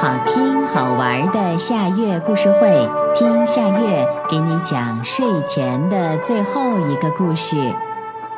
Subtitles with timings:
[0.00, 7.54] 好听好玩的夏月故事会，听夏月给你讲睡前的最后一个故事。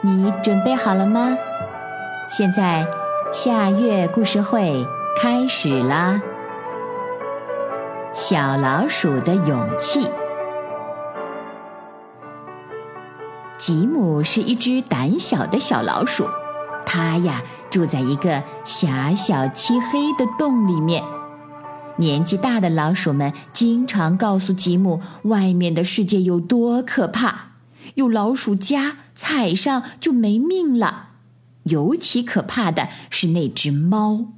[0.00, 1.28] 你准备好了吗？
[2.28, 2.84] 现在
[3.32, 4.84] 夏月故事会
[5.16, 6.20] 开始啦！
[8.12, 10.10] 小老鼠的勇气。
[13.56, 16.26] 吉姆是一只胆小的小老鼠，
[16.84, 21.00] 它呀住在一个狭小漆黑的洞里面。
[21.96, 27.52] 年纪大的老鼠们经常告诉吉姆，外面的世界有多可怕，
[27.94, 31.10] 有老鼠夹，踩上就没命了。
[31.64, 34.32] 尤其可怕的是那只猫，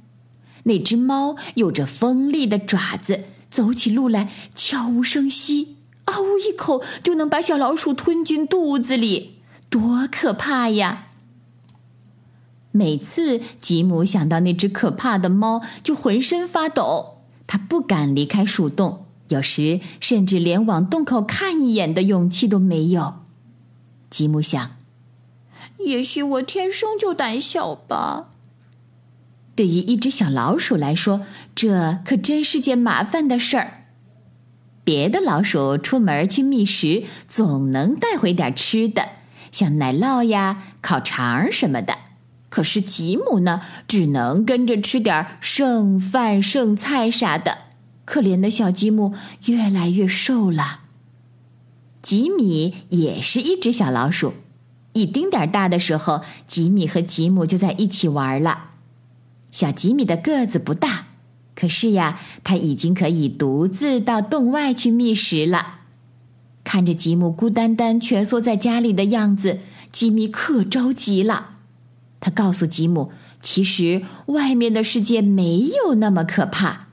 [0.63, 11.07] 那只猫有着锋利的爪子，走起路来悄无声息，嗷呜一口就能把小老鼠吞进肚子里，多可怕呀！
[12.71, 17.16] 每次吉姆想到那只可怕的猫，就浑身发抖。
[17.47, 23.15] 他不敢离开树洞，有时甚至连往洞口看一眼的勇气都没有。
[24.09, 24.75] 吉姆想，
[25.79, 28.29] 也许我天生就胆小吧。
[29.55, 31.21] 对于一只小老鼠来说，
[31.55, 33.85] 这可真是件麻烦的事儿。
[34.83, 39.09] 别的老鼠出门去觅食，总能带回点吃的，
[39.51, 41.97] 像奶酪呀、烤肠什么的。
[42.57, 47.59] 可是吉姆呢，只能跟着吃点剩饭剩菜啥的。
[48.03, 49.13] 可怜的小吉姆
[49.45, 50.79] 越来越瘦了。
[52.01, 54.33] 吉米也是一只小老鼠，
[54.93, 58.71] 一丁点大的时候，吉米和吉姆就在一起玩了。
[59.51, 61.09] 小吉米的个子不大，
[61.53, 65.81] 可是呀，他已经可以独自到洞外去觅食了。
[66.63, 69.59] 看着吉姆孤单单蜷缩在家里的样子，
[69.91, 71.56] 吉米可着急了。
[72.27, 73.09] 他告诉吉姆，
[73.41, 76.87] 其实外面的世界没有那么可怕。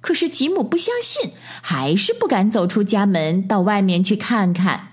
[0.00, 4.92] 可是吉姆不相信，还是不敢走出家门到外面去看看。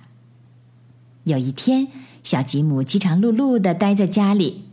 [1.26, 1.90] 有一天，
[2.24, 4.64] 小吉姆饥肠辘辘的待在家里，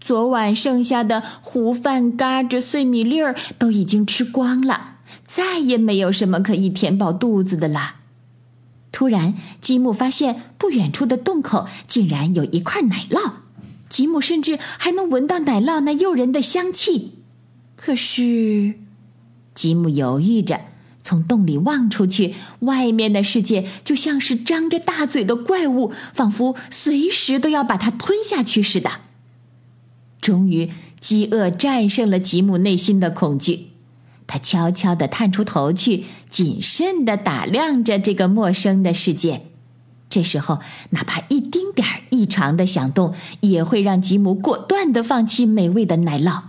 [0.00, 7.96] 昨晚剩下的糊饭、嘎吱、碎米粒儿都已经吃光了，再也没有什么可以填饱肚子的了。
[8.92, 13.32] 突然，吉姆发现不远处的洞口竟然有一块奶酪。
[13.92, 17.18] 吉姆甚至还能闻到奶酪那诱人的香气，
[17.76, 18.76] 可是，
[19.54, 20.62] 吉姆犹豫着，
[21.02, 28.90] 从洞里望出去，外面的世界就像是张着大嘴的怪物，仿佛随时都要把它吞下去似的。
[30.22, 33.72] 终于，饥饿战胜了吉姆内心的恐惧，
[34.26, 39.51] 他悄悄地探出头去，谨慎地打量着这个陌生的世界。
[40.12, 46.42] 这时候，哪怕一丁点儿异常的响动，也会让吉姆果断的放弃美味的奶酪。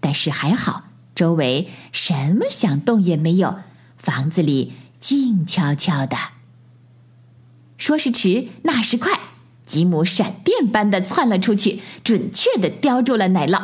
[0.00, 3.58] 但是还好，周围什么响动也没有，
[3.96, 6.16] 房子里静悄悄的。
[7.78, 9.20] 说时迟，那时快，
[9.64, 13.62] 吉姆闪电般的窜了出去，准确的叼住了奶酪。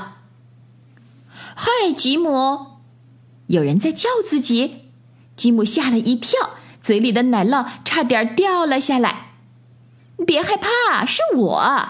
[1.56, 2.78] 嗨，吉姆！
[3.48, 4.84] 有人在叫自己，
[5.34, 6.50] 吉姆吓了一跳。
[6.80, 9.32] 嘴里的奶酪差点掉了下来，
[10.26, 11.88] 别害怕，是我。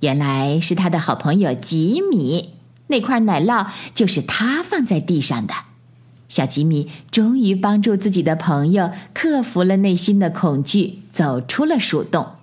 [0.00, 2.54] 原来是他的好朋友吉米，
[2.86, 5.54] 那块奶酪就是他放在地上的。
[6.28, 12.34] 小吉米终于帮助自己的朋友克服了内心的恐惧，走出了树洞。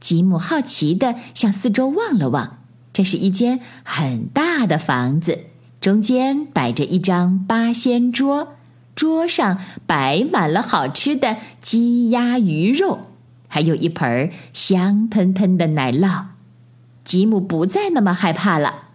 [0.00, 2.58] 吉姆好奇的向四周望了望，
[2.92, 5.46] 这是一间很大的房子，
[5.80, 8.54] 中间摆着一张八仙桌。
[8.94, 13.08] 桌上摆满了好吃的鸡鸭鱼肉，
[13.48, 16.26] 还有一盆香喷喷的奶酪。
[17.04, 18.90] 吉姆不再那么害怕了，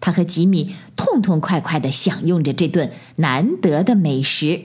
[0.00, 4.62] 他和吉米痛痛快快的享用着这顿难得的美食。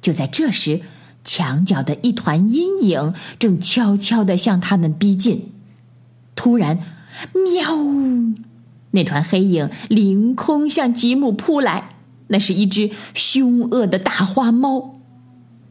[0.00, 0.82] 就在这时，
[1.24, 5.52] 墙角的一团阴影正悄悄的向他们逼近。
[6.36, 6.78] 突然，
[7.34, 7.76] 喵！
[8.92, 11.96] 那团黑影凌空向吉姆扑来。
[12.30, 15.00] 那是一只凶恶的大花猫，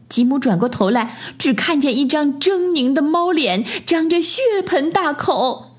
[0.07, 5.75] 吉姆转过头来，只看见一张狰狞的猫脸，张着血盆大口。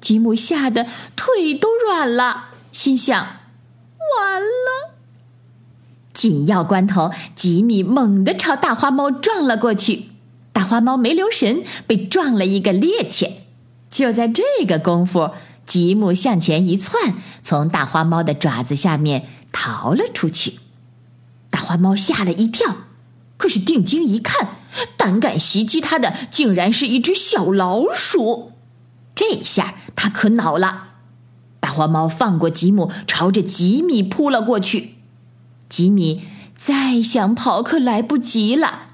[0.00, 0.86] 吉姆吓得
[1.16, 4.94] 腿都软了，心想：完了！
[6.12, 10.10] 紧要关头，吉米猛地朝大花猫撞了过去，
[10.52, 13.30] 大花猫没留神，被撞了一个趔趄。
[13.90, 15.30] 就在这个功夫，
[15.68, 19.28] 吉姆向前一窜，从大花猫的爪子下面。
[19.50, 20.60] 逃了出去，
[21.48, 22.76] 大花猫吓了一跳，
[23.38, 24.56] 可是定睛一看，
[24.96, 28.52] 胆敢袭击它的竟然是一只小老鼠。
[29.14, 30.88] 这下它可恼了，
[31.58, 34.96] 大花猫放过吉姆，朝着吉米扑了过去。
[35.70, 36.24] 吉米
[36.54, 38.88] 再想跑，可来不及了。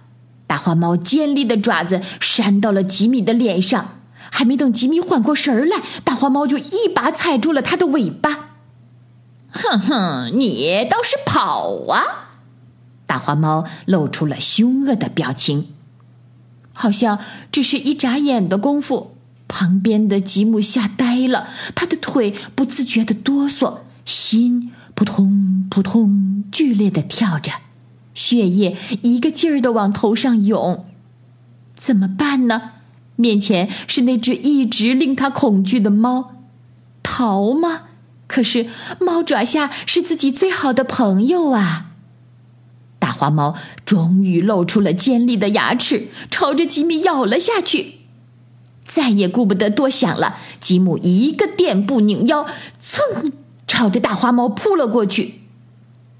[0.47, 3.99] 大花猫尖利的爪子扇到了吉米的脸上，
[4.37, 8.57] 还没等吉米缓过神来，大花猫就一把踩住了他的尾巴。
[9.51, 12.33] 哼哼，你倒是跑啊！
[13.07, 15.69] 大花猫露出了凶恶的表情，
[16.73, 17.21] 好像
[17.53, 19.17] 只是一眨眼的功夫，
[19.47, 21.47] 旁边的吉姆吓呆了，
[21.77, 27.53] 他的腿不自觉的哆嗦，心扑通扑通剧烈的跳着，
[28.15, 30.85] 血液一个劲儿的往头上涌。
[31.77, 32.73] 怎么办呢？
[33.16, 36.37] 面前是那只一直令他恐惧的猫，
[37.02, 37.82] 逃吗？
[38.26, 38.66] 可是
[39.00, 41.93] 猫爪下是自己最好的朋友啊！
[42.99, 47.96] 大花猫终于露出了尖利的牙齿，朝着吉米咬了下去。
[48.84, 52.46] 再也顾不得多想了，吉姆一个垫步拧腰，
[52.82, 53.32] 噌，
[53.66, 55.40] 朝着大花猫扑了过去。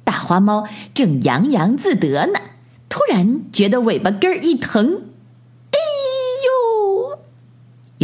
[0.05, 2.39] 大花猫正洋洋自得呢，
[2.89, 5.03] 突然觉得尾巴根儿一疼，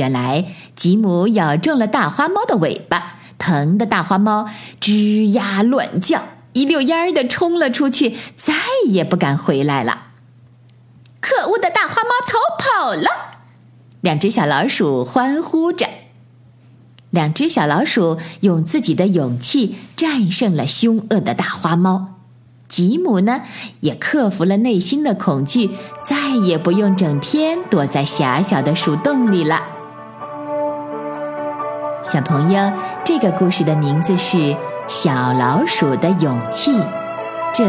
[0.01, 3.19] 原来吉姆咬中了大花猫的尾巴。
[3.43, 4.51] 疼的大花猫
[4.81, 8.53] 吱呀乱叫，一溜烟儿的冲了出去，再
[8.87, 10.09] 也不敢回来了。
[11.21, 13.09] 可恶的大花猫逃跑了！
[14.03, 15.87] 两只小老鼠欢呼着。
[17.09, 22.17] 两只小老鼠用自己的勇气战胜了凶恶的大花猫。
[22.69, 23.41] 吉姆呢，
[23.81, 29.80] 也克服了内心的恐惧，再也不用整天躲在狭小的树洞里了。
[32.13, 32.61] 小朋友，
[33.05, 34.37] 这个故事的名字是
[34.89, 36.77] 《小老鼠的勇气》，
[37.55, 37.65] 这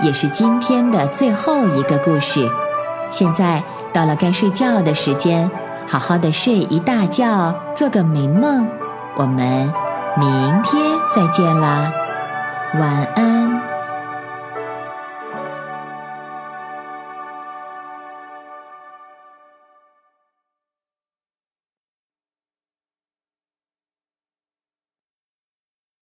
[0.00, 2.50] 也是今天的最后一个故事。
[3.10, 3.62] 现在
[3.92, 5.50] 到了该睡觉的时间，
[5.86, 8.66] 好好的睡一大觉，做个美梦。
[9.18, 9.70] 我们
[10.16, 10.82] 明天
[11.14, 11.92] 再见啦，
[12.80, 13.71] 晚安。